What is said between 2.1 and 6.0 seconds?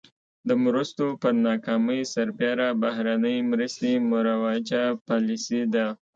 سربېره بهرنۍ مرستې مروجه پالیسي ده.